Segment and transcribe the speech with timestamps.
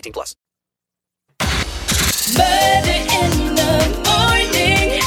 [0.00, 0.34] 18 plus.
[2.32, 5.02] Murder in the morning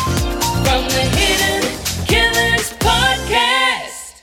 [0.64, 4.22] from the Hidden Killers podcast.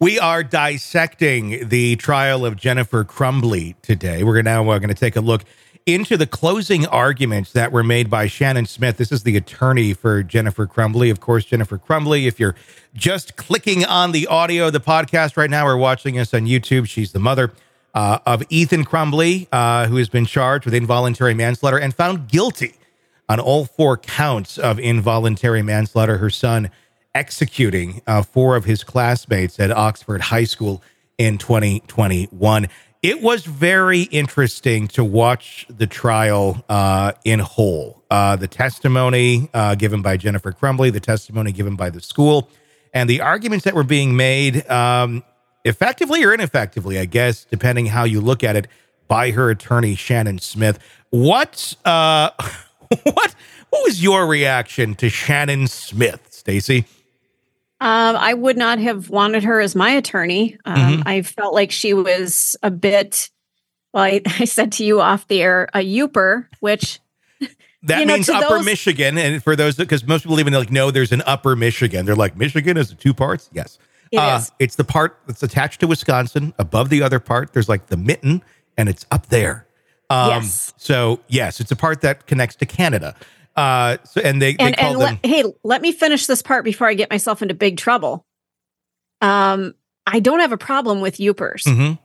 [0.00, 4.24] We are dissecting the trial of Jennifer Crumbley today.
[4.24, 5.44] We're now uh, going to take a look
[5.84, 8.96] into the closing arguments that were made by Shannon Smith.
[8.96, 11.10] This is the attorney for Jennifer Crumbley.
[11.10, 12.54] Of course, Jennifer Crumbley, if you're
[12.94, 16.88] just clicking on the audio of the podcast right now or watching us on YouTube,
[16.88, 17.52] she's the mother
[17.94, 22.74] uh, of Ethan Crumbley, uh, who has been charged with involuntary manslaughter and found guilty
[23.28, 26.18] on all four counts of involuntary manslaughter.
[26.18, 26.70] Her son
[27.14, 30.82] executing uh, four of his classmates at Oxford High School
[31.18, 32.68] in 2021.
[33.00, 38.02] It was very interesting to watch the trial uh, in whole.
[38.10, 42.48] Uh, the testimony uh, given by Jennifer Crumbley, the testimony given by the school,
[42.92, 45.22] and the arguments that were being made, um,
[45.68, 48.66] effectively or ineffectively, I guess, depending how you look at it,
[49.06, 50.78] by her attorney Shannon Smith.
[51.10, 52.30] What uh,
[53.04, 53.34] what
[53.70, 56.84] what was your reaction to Shannon Smith, Stacy?
[57.80, 60.58] Um, I would not have wanted her as my attorney.
[60.64, 61.02] Um, Mhm.
[61.06, 63.30] I felt like she was a bit,
[63.92, 66.98] well, I, I said to you off the air, a yooper, which
[67.84, 70.72] That You know, means Upper those- Michigan, and for those because most people even like
[70.72, 72.04] know there's an Upper Michigan.
[72.04, 73.48] They're like Michigan is two parts.
[73.52, 73.78] Yes,
[74.10, 74.52] It uh, is.
[74.58, 76.54] It's the part that's attached to Wisconsin.
[76.58, 78.42] Above the other part, there's like the mitten,
[78.76, 79.66] and it's up there.
[80.10, 80.72] Um, Yes.
[80.76, 83.14] So yes, it's a part that connects to Canada.
[83.56, 85.18] Uh, so and they they and call and them.
[85.22, 88.24] let, hey, let me finish this part before I get myself into big trouble.
[89.20, 89.74] Um,
[90.06, 91.64] I don't have a problem with yoopers.
[91.64, 91.98] Mhm.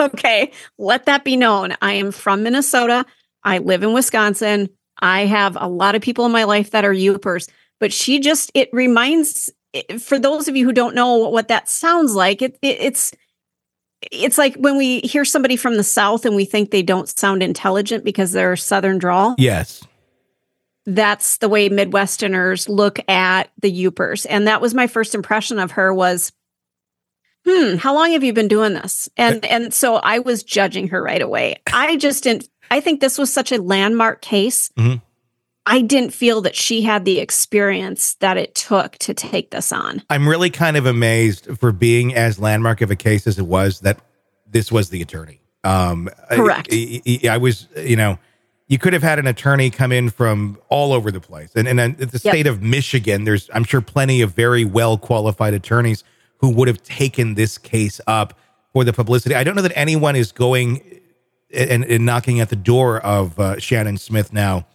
[0.00, 1.74] Okay, let that be known.
[1.82, 3.04] I am from Minnesota.
[3.42, 4.70] I live in Wisconsin.
[5.00, 7.48] I have a lot of people in my life that are yoopers,
[7.80, 9.50] but she just it reminds
[10.00, 13.12] for those of you who don't know what that sounds like, it, it it's
[14.12, 17.42] it's like when we hear somebody from the south and we think they don't sound
[17.42, 19.82] intelligent because they're southern drawl Yes.
[20.84, 25.70] that's the way midwesterners look at the yoopers and that was my first impression of
[25.72, 26.32] her was
[27.48, 31.02] hmm how long have you been doing this and and so i was judging her
[31.02, 35.00] right away i just didn't i think this was such a landmark case Mhm.
[35.66, 40.02] I didn't feel that she had the experience that it took to take this on
[40.10, 43.80] I'm really kind of amazed for being as landmark of a case as it was
[43.80, 43.98] that
[44.46, 45.40] this was the attorney.
[45.64, 46.68] Um, I- Correct.
[46.70, 48.18] I, I- I was, you know,
[48.68, 51.96] you could have had an attorney come in from all over the place, and and
[51.98, 52.20] the Yep.
[52.20, 53.24] state of Michigan.
[53.24, 56.04] There's, I'm sure, plenty of very well qualified attorneys
[56.38, 58.38] who would have taken this case up
[58.72, 59.34] for the publicity.
[59.34, 61.00] I don't know that anyone is going
[61.52, 64.66] and, and knocking at the door of uh, Shannon Smith now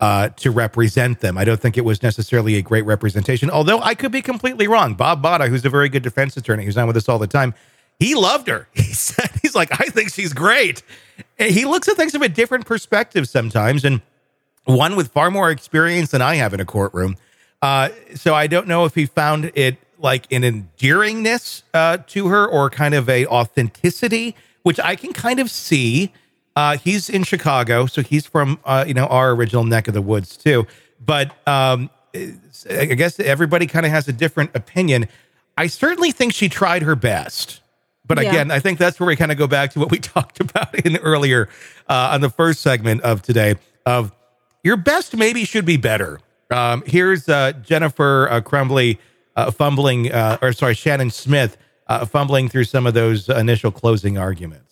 [0.00, 1.36] uh, to represent them.
[1.36, 4.94] I don't think it was necessarily a great representation, although I could be completely wrong.
[4.94, 7.54] Bob Motta, who's a very good defense attorney, who's on with us all the time,
[7.98, 8.66] he loved her.
[8.74, 10.82] He said, he's like, I think she's great.
[11.38, 14.00] And he looks at things from a different perspective sometimes, and
[14.64, 17.16] one with far more experience than I have in a courtroom.
[17.62, 22.46] Uh, so I don't know if he found it like an endearingness uh, to her
[22.46, 26.12] or kind of a authenticity, which I can kind of see.
[26.56, 30.02] Uh, he's in Chicago, so he's from uh, you know our original neck of the
[30.02, 30.66] woods too.
[31.04, 35.06] But um, I guess everybody kind of has a different opinion.
[35.56, 37.60] I certainly think she tried her best.
[38.06, 38.30] But Yeah.
[38.30, 40.74] again, I think that's where we kind of go back to what we talked about
[40.74, 41.48] in earlier
[41.88, 43.54] uh, on the first segment of today
[43.86, 44.12] of
[44.64, 46.18] your best maybe should be better.
[46.50, 48.98] Um, here's uh, Jennifer uh, Crumbley
[49.36, 51.56] uh, fumbling, uh, or sorry, Shannon Smith
[51.86, 54.69] uh, fumbling through some of those initial closing arguments.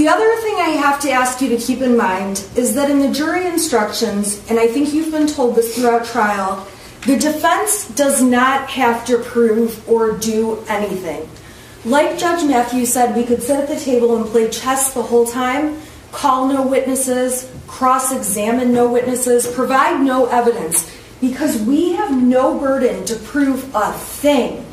[0.00, 3.00] The other thing I have to ask you to keep in mind is that in
[3.00, 6.68] the jury instructions, and I think you've been told this throughout trial,
[7.04, 11.28] the defense does not have to prove or do anything.
[11.84, 15.26] Like Judge Matthews said, we could sit at the table and play chess the whole
[15.26, 15.80] time,
[16.12, 20.88] call no witnesses, cross examine no witnesses, provide no evidence,
[21.20, 24.64] because we have no burden to prove a thing.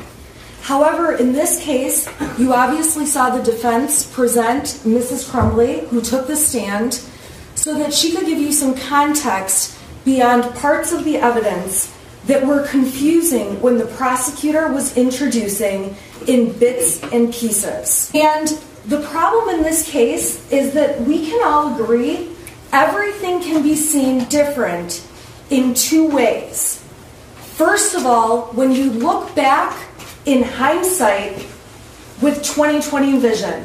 [0.66, 5.30] However, in this case, you obviously saw the defense present Mrs.
[5.30, 6.94] Crumbley, who took the stand,
[7.54, 11.96] so that she could give you some context beyond parts of the evidence
[12.26, 15.94] that were confusing when the prosecutor was introducing
[16.26, 18.10] in bits and pieces.
[18.12, 18.48] And
[18.86, 22.30] the problem in this case is that we can all agree
[22.72, 25.06] everything can be seen different
[25.48, 26.82] in two ways.
[27.54, 29.85] First of all, when you look back
[30.26, 31.36] in hindsight
[32.20, 33.62] with 2020 vision,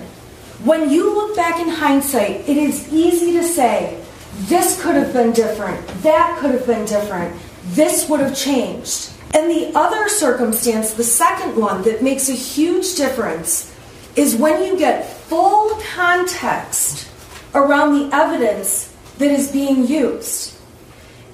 [0.63, 3.99] when you look back in hindsight, it is easy to say,
[4.41, 7.35] this could have been different, that could have been different,
[7.69, 9.11] this would have changed.
[9.33, 13.75] And the other circumstance, the second one that makes a huge difference,
[14.15, 17.09] is when you get full context
[17.55, 20.59] around the evidence that is being used.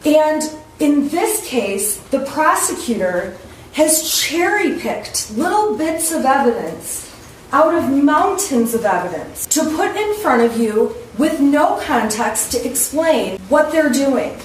[0.06, 0.44] And
[0.79, 3.35] in this case, the prosecutor
[3.77, 7.15] has cherry picked little bits of evidence
[7.51, 12.68] out of mountains of evidence to put in front of you with no context to
[12.68, 14.35] explain what they're doing.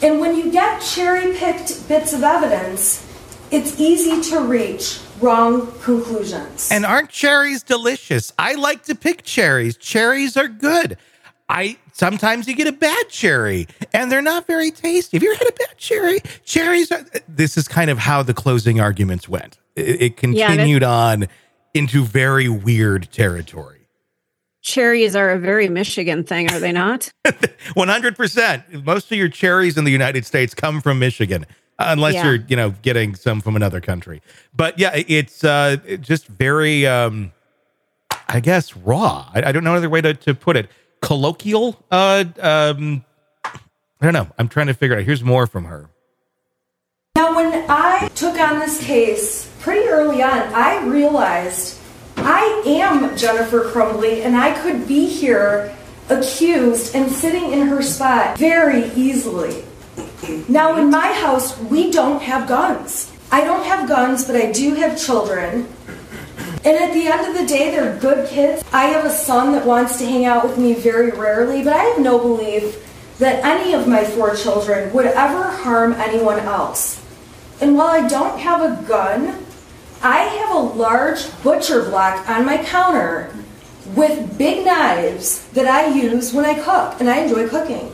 [0.00, 3.04] And when you get cherry picked bits of evidence,
[3.50, 6.70] it's easy to reach wrong conclusions.
[6.70, 8.32] And aren't cherries delicious?
[8.38, 9.76] I like to pick cherries.
[9.76, 10.98] Cherries are good.
[11.52, 15.16] I sometimes you get a bad cherry and they're not very tasty.
[15.18, 16.20] Have you ever had a bad cherry?
[16.44, 19.58] Cherries are this is kind of how the closing arguments went.
[19.76, 21.26] It, it continued on
[21.74, 23.86] into very weird territory.
[24.62, 27.12] Cherries are a very Michigan thing, are they not?
[27.24, 28.84] 100%.
[28.84, 31.46] Most of your cherries in the United States come from Michigan,
[31.80, 32.24] unless Yeah.
[32.26, 34.22] you're, you know, getting some from another country.
[34.54, 37.32] But yeah, it's uh, just very, um,
[38.28, 39.28] I guess, raw.
[39.34, 40.70] I, I don't know another way to, to put it.
[41.02, 41.84] Colloquial.
[41.90, 43.04] Uh, um,
[43.44, 43.60] I
[44.00, 44.28] don't know.
[44.38, 45.04] I'm trying to figure out.
[45.04, 45.90] Here's more from her.
[47.16, 51.78] Now, when I took on this case pretty early on, I realized
[52.16, 55.76] I am Jennifer Crumbley and I could be here
[56.08, 59.64] accused and sitting in her spot very easily.
[60.48, 63.12] Now, in my house, we don't have guns.
[63.30, 65.68] I don't have guns, but I do have children.
[66.64, 68.62] And at the end of the day, they're good kids.
[68.72, 71.82] I have a son that wants to hang out with me very rarely, but I
[71.82, 72.88] have no belief
[73.18, 77.04] that any of my four children would ever harm anyone else.
[77.60, 79.44] And while I don't have a gun,
[80.02, 83.34] I have a large butcher block on my counter
[83.96, 87.92] with big knives that I use when I cook, and I enjoy cooking.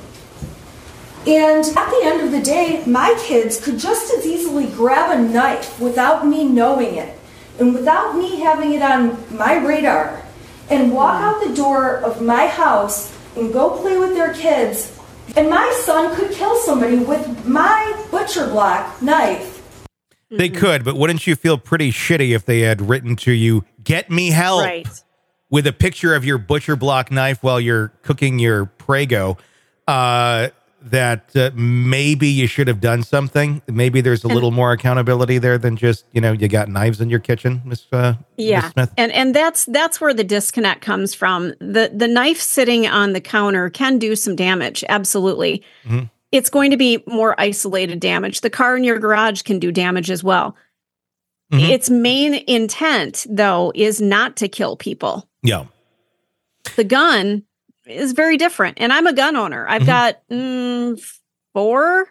[1.27, 5.21] And at the end of the day, my kids could just as easily grab a
[5.21, 7.18] knife without me knowing it
[7.59, 10.23] and without me having it on my radar
[10.71, 14.97] and walk out the door of my house and go play with their kids.
[15.37, 19.55] And my son could kill somebody with my butcher block knife.
[20.31, 24.11] They could, but wouldn't you feel pretty shitty if they had written to you, get
[24.11, 24.65] me help?
[24.65, 24.87] Right.
[25.51, 29.39] with a picture of your butcher block knife while you're cooking your prego
[29.87, 30.49] uh
[30.81, 35.59] that uh, maybe you should have done something maybe there's a little more accountability there
[35.59, 38.71] than just you know you got knives in your kitchen miss uh Yeah.
[38.71, 41.53] smith And and that's that's where the disconnect comes from.
[41.61, 45.63] The the knife sitting on the counter can do some damage, absolutely.
[45.85, 46.11] Mhm.
[46.31, 48.43] It's going to be more isolated damage.
[48.43, 50.55] The car in your garage can do damage as well.
[51.53, 51.71] Mhm.
[51.71, 55.29] Its main intent though is not to kill people.
[55.43, 55.65] yeah
[56.77, 57.43] The gun
[57.91, 58.79] is very different.
[58.81, 59.67] And I'm a gun owner.
[59.69, 59.87] I've Mhm.
[59.87, 61.13] got mm,
[61.55, 62.07] four.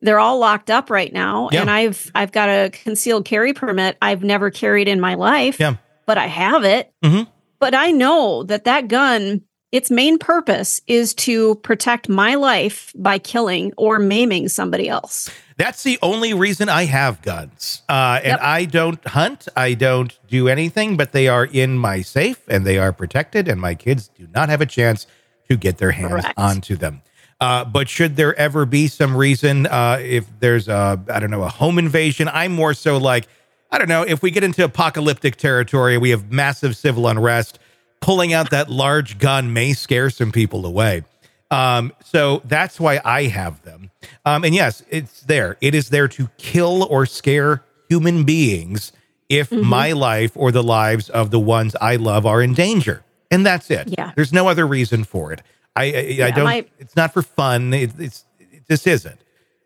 [0.00, 1.62] They're all locked up right now, Yeah.
[1.62, 3.96] and I've I've got a concealed carry permit.
[4.00, 5.74] I've never carried in my life, Yeah.
[6.06, 6.92] but I have it.
[7.04, 7.26] Mhm.
[7.58, 13.18] But I know that that gun, its main purpose is to protect my life by
[13.18, 15.30] killing or maiming somebody else.
[15.56, 18.40] that's the only reason i have guns uh and Yep.
[18.42, 22.78] i don't hunt i don't do anything but they are in my safe and they
[22.78, 25.06] are protected and my kids do not have a chance
[25.48, 26.38] to get their hands Correct.
[26.38, 27.02] onto them
[27.40, 31.44] uh, but should there ever be some reason, uh, if there's a, I don't know,
[31.44, 33.28] a home invasion, I'm more so like,
[33.70, 37.60] I don't know, if we get into apocalyptic territory, we have massive civil unrest,
[38.00, 41.04] pulling out that large gun may scare some people away.
[41.50, 43.90] Um, so that's why I have them.
[44.24, 45.56] Um, and yes, it's there.
[45.60, 48.92] It is there to kill or scare human beings
[49.28, 49.66] if Mm-hmm.
[49.66, 53.02] my life or the lives of the ones I love are in danger.
[53.30, 53.88] And that's it.
[53.88, 54.12] Yeah.
[54.16, 55.42] There's no other reason for it.
[55.76, 57.72] I, I, I don't, my- it's not for fun.
[57.74, 59.20] It, it's, it just isn't.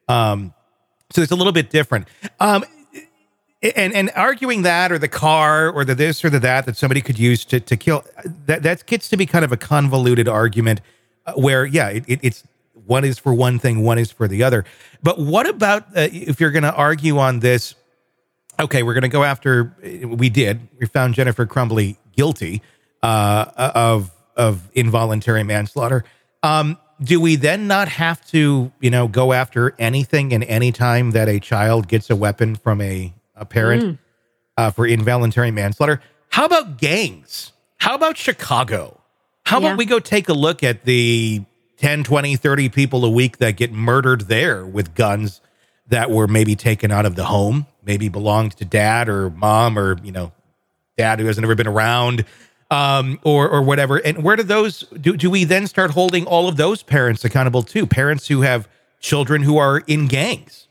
[0.08, 0.52] Um,
[1.10, 2.08] so it's a little bit different.
[2.40, 2.64] Um,
[3.62, 7.00] and and arguing that or the car or the this or the that that somebody
[7.00, 8.04] could use to to kill
[8.46, 10.80] that that gets to be kind of a convoluted argument
[11.26, 12.44] uh, where yeah it, it, it's
[12.86, 14.64] one is for one thing one is for the other.
[15.02, 17.74] But what about uh, if you're going to argue on this
[18.58, 22.62] okay we're going to go after we did we found Jennifer Crumbley guilty
[23.02, 26.04] uh, of of involuntary manslaughter.
[26.42, 31.12] Um do we then not have to you know go after anything and any time
[31.12, 33.98] that a child gets a weapon from a a parent
[34.56, 36.00] uh, for involuntary manslaughter.
[36.30, 37.52] How about gangs?
[37.78, 39.00] How about Chicago?
[39.44, 39.66] How Yeah.
[39.68, 41.42] about we go take a look at the
[41.78, 45.40] 10, 20, 30 people a week that get murdered there with guns
[45.88, 49.98] that were maybe taken out of the home, maybe belonged to dad or mom or,
[50.02, 50.32] you know,
[50.96, 52.24] dad who hasn't ever been around
[52.70, 53.96] um, or, or whatever.
[53.98, 57.62] And where do those, do, do we then start holding all of those parents accountable
[57.62, 57.86] too?
[57.86, 58.68] Parents who have
[59.00, 60.68] children who are in gangs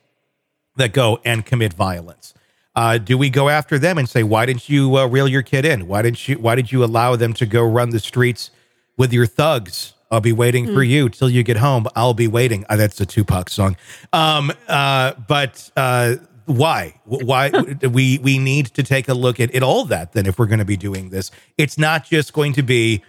[0.78, 2.34] that go and commit violence.
[2.75, 5.66] Uh, do we go after them and say, why didn't you uh, reel your kid
[5.66, 5.88] in?
[5.88, 6.36] Why didn't you?
[6.38, 8.51] Why did you allow them to go run the streets
[8.98, 9.94] with your thugs?
[10.10, 11.88] I'll be waiting for you till you get home.
[11.96, 12.66] I'll be waiting.
[12.70, 13.78] Uh, that's a Tupac song.
[14.12, 17.00] Um, uh, but uh, why?
[17.06, 17.50] Why
[17.82, 20.12] we we need to take a look at, at all that.
[20.12, 23.04] Then, if we're going to be doing this, it's not just going to be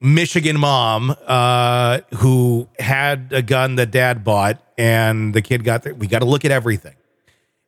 [0.00, 5.94] Michigan mom uh, who had a gun that dad bought and the kid got there.
[5.94, 6.94] We got to look at everything.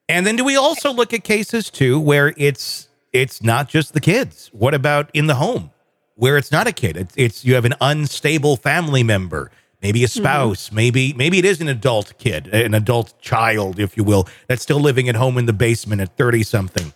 [0.08, 4.00] And then do we also look at cases too where it's it's not just the
[4.00, 4.48] kids?
[4.52, 5.70] What about in the home
[6.14, 6.96] where it's not a kid?
[6.96, 9.50] It's, it's you have an unstable family member,
[9.82, 14.04] maybe a spouse, maybe maybe it is an adult kid, an adult child, if you
[14.04, 16.92] will, that's still living at home in the basement at 30 something.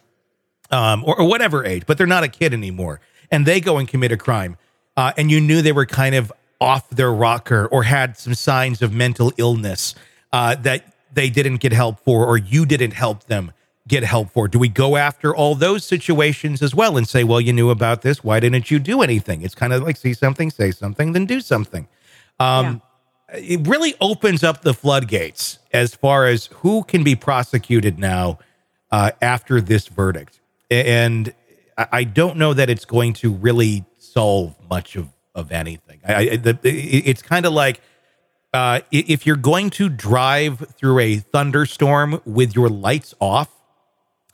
[0.71, 3.01] Um, or, or whatever age, but they're not a kid anymore.
[3.31, 4.57] And they go and commit a crime.
[4.97, 8.81] Uh, and you knew they were kind of off their rocker or had some signs
[8.81, 9.95] of mental illness
[10.33, 13.53] uh, that they didn't get help for, or you didn't help them
[13.87, 14.49] get help for.
[14.49, 18.03] Do we go after all those situations as well and say, well, you knew about
[18.03, 18.23] this.
[18.23, 19.43] Why didn't you do anything?
[19.43, 21.89] It's kind of like see something, say something, then do something.
[22.39, 22.81] Um,
[23.35, 28.39] It really opens up the floodgates as far as who can be prosecuted now
[28.91, 30.39] uh, after this verdict.
[30.71, 31.33] And
[31.79, 36.01] I don't know that it's going to really solve much of, of anything.
[36.07, 37.81] I, I, the, it's kind of like
[38.53, 43.51] uh, if you're going to drive through a thunderstorm with your lights off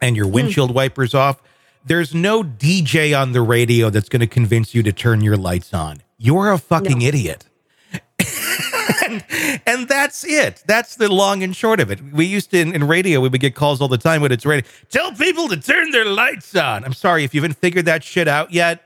[0.00, 1.40] and your windshield wipers off,
[1.84, 5.72] there's no DJ on the radio that's going to convince you to turn your lights
[5.72, 6.02] on.
[6.18, 7.46] You're a fucking idiot.
[9.08, 9.24] and,
[9.66, 10.62] and that's it.
[10.66, 12.00] That's the long and short of it.
[12.12, 14.44] We used to in, in radio, we would get calls all the time when it's
[14.44, 14.66] ready.
[14.90, 16.84] Tell people to turn their lights on.
[16.84, 18.82] I'm sorry if you haven't figured that shit out yet.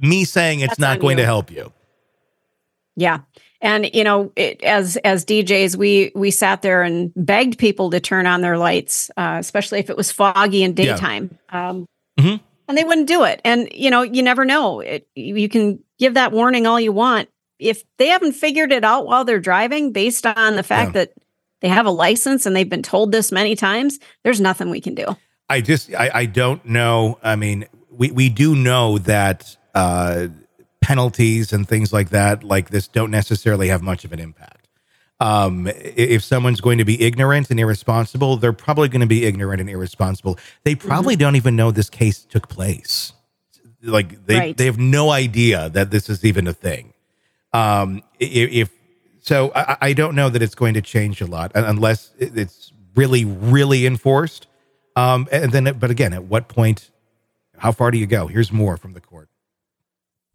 [0.00, 1.72] Me saying it's That's not going to help you.
[2.96, 3.20] Yeah.
[3.62, 8.00] And you know, it, as as DJs, we we sat there and begged people to
[8.00, 10.94] turn on their lights, uh, especially if it was foggy in Yeah.
[10.94, 11.38] daytime.
[11.50, 11.86] Um,
[12.18, 12.40] Mhm.
[12.68, 13.40] And they wouldn't do it.
[13.44, 14.80] And you know, you never know.
[14.80, 17.28] It, you can give that warning all you want.
[17.58, 21.04] If they haven't figured it out while they're driving, based on the fact Yeah.
[21.04, 21.12] that
[21.60, 24.94] they have a license and they've been told this many times, there's nothing we can
[24.94, 25.04] do.
[25.50, 27.18] I just I, I don't know.
[27.22, 30.28] I mean, we we do know that uh,
[30.90, 34.66] penalties and things like that, like this, don't necessarily have much of an impact.
[35.20, 39.60] Um, if someone's going to be ignorant and irresponsible, they're probably going to be ignorant
[39.60, 40.36] and irresponsible.
[40.64, 43.12] They probably don't even know this case took place.
[43.82, 44.56] Like they Right.
[44.56, 46.92] they have no idea that this is even a thing.
[47.52, 48.70] Um, if
[49.20, 53.24] so, I, I don't know that it's going to change a lot unless it's really,
[53.24, 54.48] really enforced.
[54.96, 56.90] Um, and then, but again, at what point?
[57.58, 58.26] How far do you go?
[58.26, 59.29] Here's more from the court.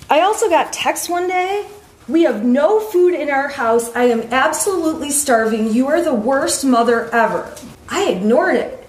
[0.09, 1.67] I also got text one day.
[2.07, 3.93] We have no food in our house.
[3.95, 5.73] I am absolutely starving.
[5.73, 7.51] You are the worst mother ever.
[7.89, 8.87] I ignored it.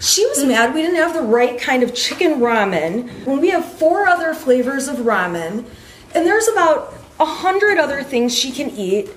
[0.00, 3.64] She was mad we didn't have the right kind of chicken ramen when we have
[3.64, 5.66] four other flavors of ramen,
[6.14, 9.10] and there's about a hundred other things she can eat.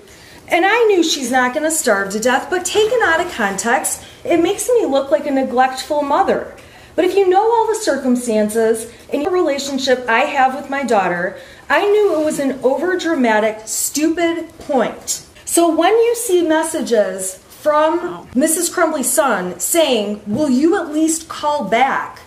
[0.47, 4.03] And I knew she's not going to starve to death, but taken out of context,
[4.25, 6.57] it makes me look like a neglectful mother.
[6.95, 11.37] But if you know all the circumstances and your relationship I have with my daughter,
[11.69, 15.25] I knew it was an overdramatic, stupid point.
[15.45, 18.73] So when you see messages from Mrs.
[18.73, 22.21] Crumbley's son saying, Will you at least call back?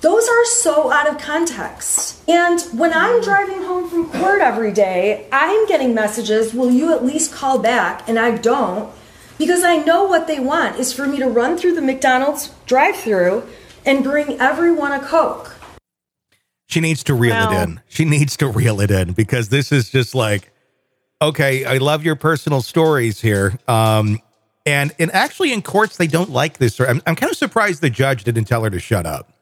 [0.00, 2.28] Those are so out of context.
[2.28, 3.24] And when I'm mm.
[3.24, 8.08] driving home from court every day, I'm getting messages, will you at least call back?
[8.08, 8.92] And I don't
[9.38, 12.96] because I know what they want is for me to run through the McDonald's drive
[12.96, 13.44] through
[13.84, 15.54] and bring everyone a Coke.
[16.66, 17.80] She needs to reel it in.
[17.88, 20.50] She needs to reel it in because this is just like,
[21.20, 23.58] okay, I love your personal stories here.
[23.68, 24.20] Um,
[24.64, 26.80] and and actually in courts they don't like this.
[26.80, 29.32] I'm, I'm kind of surprised the judge didn't tell her to shut up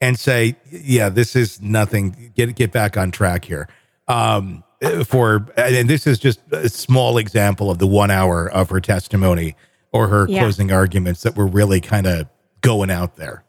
[0.00, 2.32] and say, yeah, this is nothing.
[2.34, 3.68] Get get back on track here.
[4.08, 4.64] Um,
[5.04, 9.54] for and this is just a small example of the one hour of her testimony
[9.92, 10.40] or her Yeah.
[10.40, 12.26] closing arguments that were really kind of
[12.60, 13.44] going out there.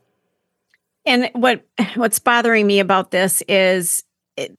[1.06, 4.04] And what what's bothering me about this is
[4.38, 4.56] it-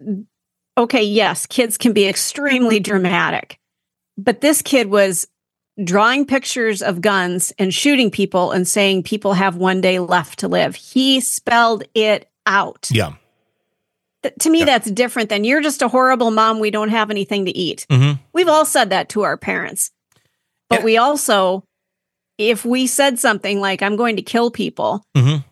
[0.79, 3.59] okay, yes, kids can be extremely dramatic.
[4.19, 5.27] But this kid was
[5.85, 10.49] drawing pictures of guns and shooting people and saying people have one day left to
[10.49, 10.75] live.
[10.75, 12.89] He spelled it out.
[12.91, 13.13] Yeah.
[14.23, 17.45] Th- to me that's different than you're just a horrible mom, we don't have anything
[17.45, 17.87] to eat.
[17.91, 18.19] Mhm.
[18.33, 19.91] We've all said that to our parents.
[20.71, 21.65] But And- we also
[22.39, 25.43] if we said something like I'm going to kill people, Mhm.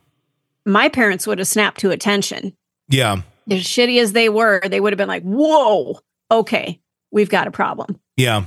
[0.65, 2.57] My parents would have snapped to attention.
[2.89, 3.23] Yeah.
[3.51, 5.99] As shitty as they were, they would have been like, "Whoa,
[6.31, 6.81] okay,
[7.11, 8.47] we've got a problem." Yeah.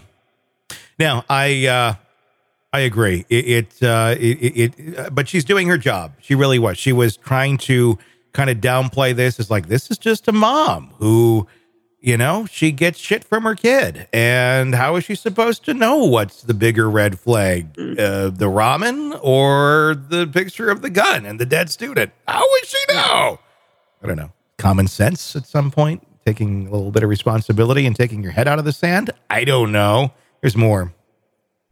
[0.98, 1.94] Now I uh
[2.74, 3.26] I agree.
[3.30, 6.14] It, it uh it, it, uh, but she's doing her job.
[6.20, 6.78] She really was.
[6.78, 7.98] She was trying to
[8.34, 11.48] kind of downplay this as like this is just a mom who
[12.08, 14.08] you know, she gets shit from her kid.
[14.14, 17.78] And how is she supposed to know what's the bigger red flag?
[17.78, 22.14] Uh, the ramen or the picture of the gun and the dead student?
[22.26, 23.40] How would she know?
[24.02, 24.32] I don't know.
[24.58, 28.48] Common sense at some point, taking a little bit of responsibility and taking your head
[28.48, 29.12] out of the sand?
[29.30, 30.14] I don't know.
[30.40, 30.94] There's more.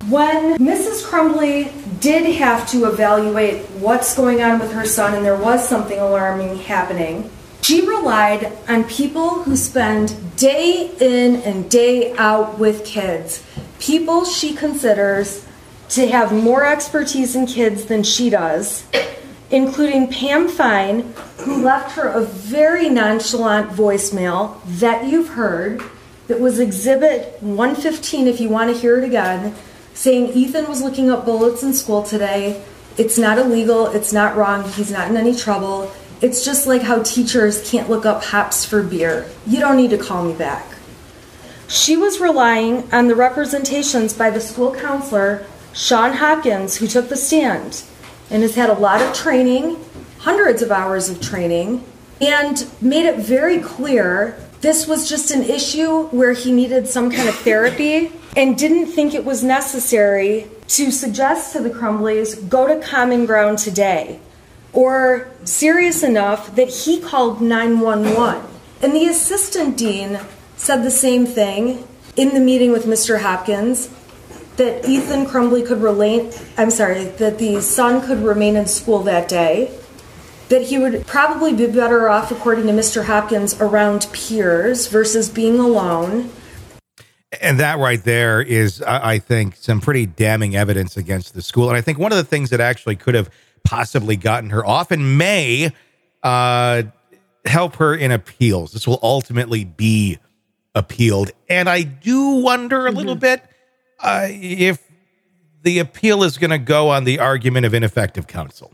[0.09, 1.05] When Mrs.
[1.05, 5.97] Crumbley did have to evaluate what's going on with her son and there was something
[5.97, 7.31] alarming happening,
[7.65, 13.43] she relied on people who spend day in and day out with kids.
[13.79, 15.43] People she considers
[15.89, 18.85] to have more expertise in kids than she does,
[19.49, 25.81] including Pam Fine, who left her a very nonchalant voicemail that you've heard
[26.27, 29.55] that was exhibit 115 if you want to hear it again,
[29.95, 32.63] saying Ethan was looking up bullets in school today.
[32.99, 35.91] It's not illegal, it's not wrong, he's not in any trouble.
[36.25, 39.29] It's just like how teachers can't look up hops for beer.
[39.45, 40.65] You don't need to call me back.
[41.67, 47.15] She was relying on the representations by the school counselor, Sean Hopkins, who took the
[47.15, 47.83] stand
[48.31, 49.77] and has had a lot of training,
[50.17, 51.83] hundreds of hours of training,
[52.19, 57.29] and made it very clear this was just an issue where he needed some kind
[57.29, 62.83] of therapy and didn't think it was necessary to suggest to the Crumbleys go to
[62.83, 64.19] Common Ground today
[64.75, 68.45] or serious enough that he called 911.
[68.81, 70.19] And the assistant dean
[70.57, 73.21] said the same thing in the meeting with Mr.
[73.21, 73.89] Hopkins
[74.57, 79.27] that Ethan Crumbley could relate, I'm sorry, that the son could remain in school that
[79.27, 79.77] day,
[80.49, 83.05] that he would probably be better off, according to Mr.
[83.05, 86.29] Hopkins, around peers versus being alone.
[87.41, 91.67] And that right there is, I I think, some pretty damning evidence against the school.
[91.67, 93.29] And I think one of the things that actually could have
[93.65, 95.71] possibly gotten her off and may
[96.23, 96.83] uh,
[97.45, 98.71] help her in appeals.
[98.71, 100.19] This will ultimately be
[100.73, 101.31] appealed.
[101.49, 103.43] And I do wonder a little bit
[103.99, 104.81] uh, if
[105.63, 108.73] the appeal is going to go on the argument of ineffective counsel.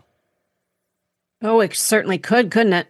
[1.42, 2.88] Oh, it certainly could, couldn't it?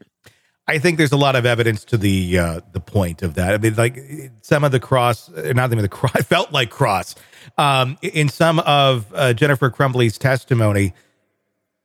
[0.67, 3.53] I think there's a lot of evidence to the uh, the point of that.
[3.53, 3.99] I mean, like
[4.41, 7.15] some of the cross, uh, not even the cross, felt like cross
[7.57, 10.93] um, in some of uh, Jennifer Crumbley's testimony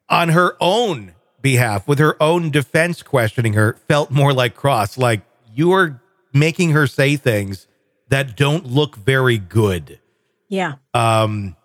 [0.09, 4.99] on her own behalf, with her own defense questioning her, felt more like cross.
[4.99, 5.23] Like
[5.55, 6.01] you are
[6.33, 7.67] making her say things
[8.09, 10.01] that don't look very good.
[10.49, 10.75] Yeah.
[10.95, 11.57] Um,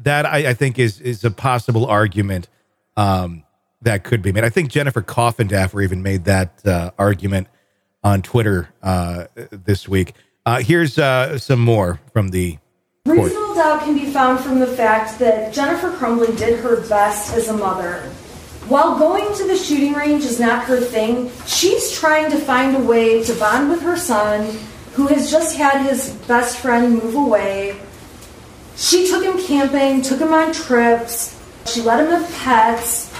[0.00, 2.48] that I, I think is is a possible argument
[2.96, 3.44] um,
[3.82, 4.44] that could be made.
[4.44, 7.48] I think Jennifer Coffindaffer even made that uh, argument
[8.02, 10.14] on Twitter uh, this week.
[10.46, 12.58] Uh, here's uh, some more from the.
[13.06, 17.48] Reasonable doubt can be found from the fact that Jennifer Crumbley did her best as
[17.48, 18.00] a mother.
[18.66, 22.80] While going to the shooting range is not her thing, she's trying to find a
[22.80, 24.56] way to bond with her son,
[24.94, 27.76] who has just had his best friend move away.
[28.76, 33.12] She took him camping, took him on trips, she let him have pets.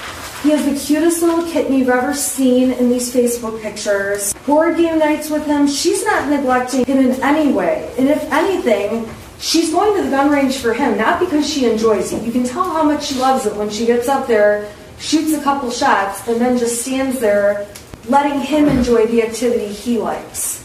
[0.43, 4.33] He has the cutest little kitten you've ever seen in these Facebook pictures.
[4.47, 5.67] Board game nights with him.
[5.67, 7.93] She's not neglecting him in any way.
[7.99, 12.13] And if anything, she's going to the gun range for him, not because she enjoys
[12.13, 12.23] it.
[12.23, 15.43] You can tell how much she loves it when she gets up there shoots a
[15.43, 17.67] couple shots, and then just stands there
[18.09, 20.65] letting him enjoy the activity he likes.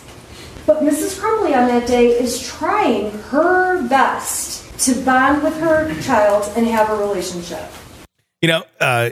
[0.66, 1.20] But Mrs.
[1.20, 6.90] Crumbley on that day is trying her best to bond with her child and have
[6.90, 7.70] a relationship.
[8.42, 9.10] You know, uh,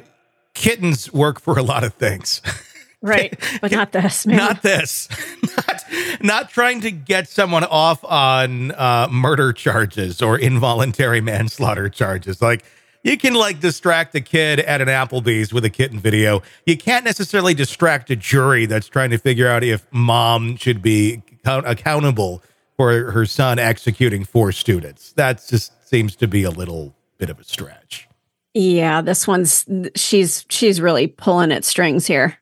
[0.54, 2.42] kittens work for a lot of things.
[3.02, 3.40] Right.
[3.62, 4.38] But not this, man.
[4.38, 5.08] Not this.
[5.58, 5.84] not,
[6.22, 12.42] not trying to get someone off on uh, murder charges or involuntary manslaughter charges.
[12.42, 12.64] Like,
[13.04, 16.42] you can like distract a kid at an Applebee's with a kitten video.
[16.66, 21.22] You can't necessarily distract a jury that's trying to figure out if mom should be
[21.42, 22.44] account- accountable
[22.76, 25.14] for her son executing four students.
[25.14, 28.08] That just seems to be a little bit of a stretch.
[28.54, 32.38] yeah, this one's she's she's really pulling at strings here.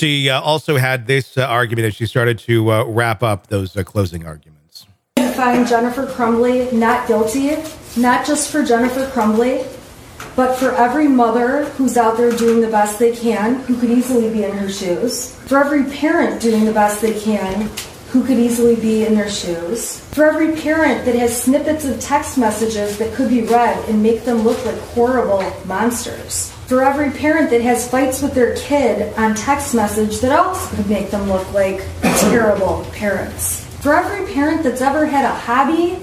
[0.00, 3.76] She uh, also had this uh, argument as she started to uh, wrap up those
[3.76, 4.86] uh, closing arguments.
[5.16, 7.56] find Jennifer Crumbley not guilty,
[7.98, 9.58] not just for Jennifer Crumbley,
[10.36, 14.32] but for every mother who's out there doing the best they can, who could easily
[14.32, 17.68] be in her shoes, for every parent doing the best they can,
[18.08, 22.38] who could easily be in their shoes, for every parent that has snippets of text
[22.38, 26.54] messages that could be read and make them look like horrible monsters.
[26.70, 30.88] For every parent that has fights with their kid on text message that also could
[30.88, 33.66] make them look like terrible parents.
[33.82, 35.98] For every parent that's ever had a hobby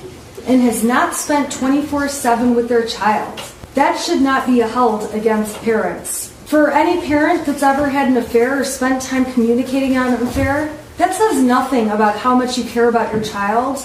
[0.45, 3.39] and has not spent 24 7 with their child.
[3.75, 6.33] That should not be held against parents.
[6.47, 10.77] For any parent that's ever had an affair or spent time communicating on an affair,
[10.97, 13.81] that says nothing about how much you care about your child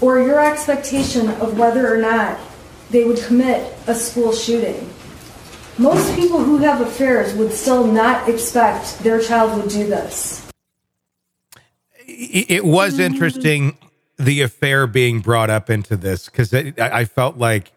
[0.00, 2.40] or your expectation of whether or not
[2.90, 4.92] they would commit a school shooting.
[5.78, 10.50] Most people who have affairs would still not expect their child would do this.
[12.06, 13.76] it it was interesting
[14.18, 17.72] the affair being brought up into this because I I felt like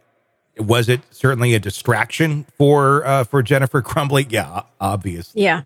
[0.58, 4.26] was it certainly a distraction for uh, for Jennifer Crumbley?
[4.30, 5.44] Yeah, obviously.
[5.44, 5.64] Yeah.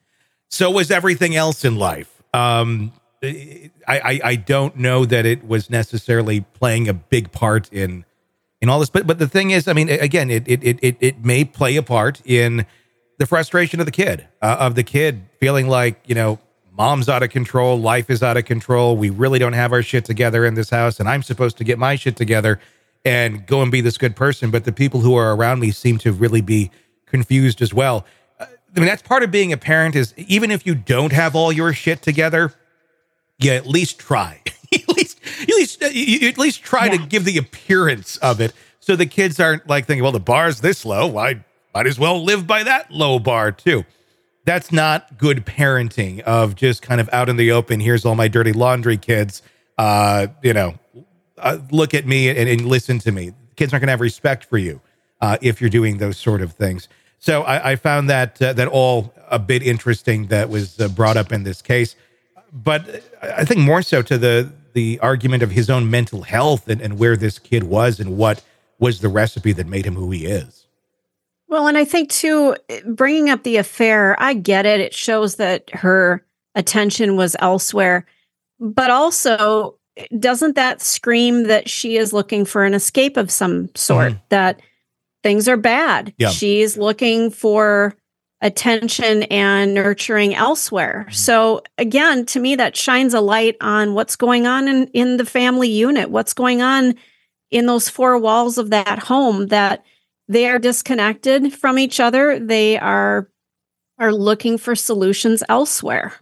[0.49, 2.21] So was everything else in life.
[2.33, 2.91] Um,
[3.23, 8.05] I, I I don't know that it was necessarily playing a big part in
[8.61, 11.25] in all this, but but the thing is, I mean, again, it it it it,
[11.25, 12.65] may play a part in
[13.17, 16.39] the frustration of the kid uh, of the kid feeling like you know
[16.71, 20.05] mom's out of control life is out of control we really don't have our shit
[20.05, 22.59] together in this house and i'm supposed to get my shit together
[23.03, 25.97] and go and be this good person but the people who are around me seem
[25.97, 26.71] to really be
[27.05, 28.05] confused as well.
[28.39, 31.35] Uh, i mean that's part of being a parent is even if you don't have
[31.35, 32.53] all your shit together
[33.39, 34.41] you at least try
[35.49, 38.41] at least at least uh, you, you at least try to give the appearance of
[38.41, 41.07] it so the kids aren't like thinking well the bar's this low.
[41.07, 43.85] Why might as well live by that low bar too.
[44.45, 48.27] That's not good parenting of just kind of out in the open here's all my
[48.27, 49.41] dirty laundry kids.
[49.77, 50.75] Uh you know
[51.37, 53.33] uh, look at me and, and listen to me.
[53.55, 54.81] Kids aren't going to have respect for you
[55.21, 56.87] uh, if you're doing those sort of things.
[57.19, 61.17] So i, I found that uh, that all a bit interesting that was uh, brought
[61.17, 61.95] up in this case.
[62.53, 66.81] But I think more so to the the argument of his own mental health and,
[66.81, 68.43] and where this kid was and what
[68.77, 70.67] was the recipe that made him who he is.
[71.47, 74.81] Well, and I think too, bringing up the affair, I get it.
[74.81, 78.05] It shows that her attention was elsewhere.
[78.59, 79.77] But also,
[80.19, 84.23] doesn't that scream that she is looking for an escape of some sort, mm-hmm.
[84.29, 84.61] that
[85.23, 86.13] things are bad?
[86.17, 86.29] Yeah.
[86.29, 87.95] She's looking for
[88.45, 91.07] attention and nurturing elsewhere.
[91.11, 95.25] So, again, to me, that shines a light on what's going on in, in the
[95.25, 96.95] family unit, what's going on
[97.51, 99.83] in those four walls of that home that
[100.27, 103.29] they are disconnected from each other they are
[103.99, 106.13] are looking for solutions elsewhere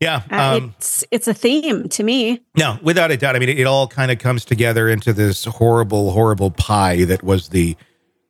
[0.00, 0.22] Yeah.
[0.30, 3.36] Uh, Um, it's it's a theme to me no, without a doubt.
[3.36, 7.22] I mean, it, it all kind of comes together into this horrible, horrible pie that
[7.22, 7.76] was the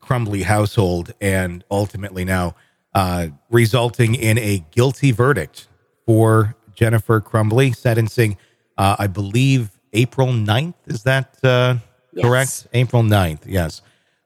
[0.02, 2.56] Crumbley household and ultimately now
[2.94, 5.68] uh, resulting in a guilty verdict
[6.06, 8.36] for Jennifer Crumbley, sentencing,
[8.78, 10.74] uh, I believe, April 9th.
[10.86, 11.76] Is that uh,
[12.12, 12.24] Yes.
[12.24, 12.66] correct?
[12.74, 13.82] April 9th, yes.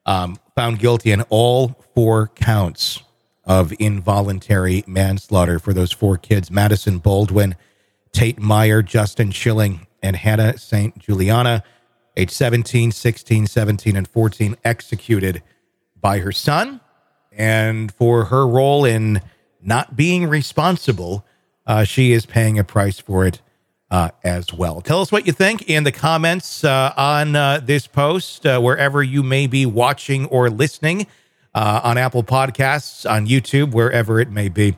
[0.07, 3.03] Um, found guilty in all four counts
[3.45, 7.57] of involuntary manslaughter for those four kids Madisyn Baldwin,
[8.13, 10.99] Tate Myre, Justin Shilling, and Hana St.
[10.99, 11.63] Juliana,
[12.17, 15.43] age 17, 16, 17, and 14, executed
[16.01, 16.81] by her son.
[17.37, 19.21] And for her role in
[19.63, 21.27] not being responsible,
[21.67, 23.41] uh, she is paying a price for it
[23.91, 24.81] uh, as well.
[24.81, 29.03] Tell us what you think in the comments uh, on uh, this post, uh, wherever
[29.03, 31.07] you may be watching or listening
[31.55, 34.77] uh, on Apple Podcasts, on YouTube, wherever it may be.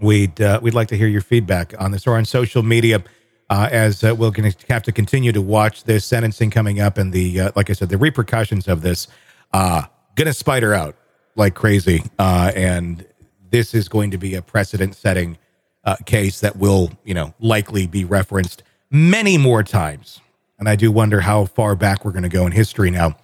[0.00, 3.02] We'd we'd like to hear your feedback on this or on social media,
[3.50, 7.72] as to have to continue to watch this sentencing coming up and the like I
[7.72, 9.08] said, the repercussions of this.
[9.52, 10.94] Gonna spider out
[11.38, 13.06] like crazy, uh, and
[13.50, 15.38] this is going to be a precedent-setting
[15.84, 20.20] uh, case that will, you know, likely be referenced many more times.
[20.58, 23.16] And I do wonder how far back we're going to go in history now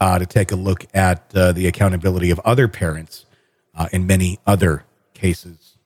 [0.00, 3.26] uh, to take a look at uh, the accountability of other parents
[3.74, 5.76] uh, in many other cases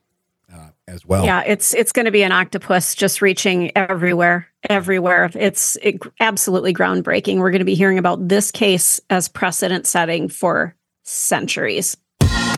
[0.53, 1.25] uh, as well.
[1.25, 5.31] Yeah, it's it's going to be an octopus just reaching everywhere, everywhere.
[5.33, 7.39] It's it, absolutely groundbreaking.
[7.39, 10.75] We're going to be hearing about this case as precedent setting for
[11.11, 11.97] centuries.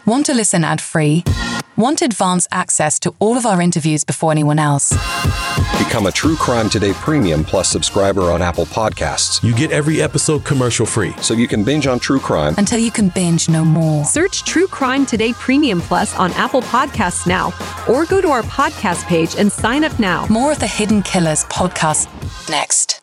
[0.06, 1.24] Want to listen ad free?
[1.76, 4.92] Want advance access to all of our interviews before anyone else?
[5.80, 9.44] Become a True Crime Today Premium Plus subscriber on Apple Podcasts.
[9.44, 11.14] You get every episode commercial free.
[11.22, 14.04] So you can binge on true crime until you can binge no more.
[14.06, 17.54] Search True Crime Today Premium Plus on Apple Podcasts now,
[17.88, 20.26] or go to our podcast page and sign up now.
[20.30, 22.08] More of the Hidden Killers podcast
[22.50, 23.03] next.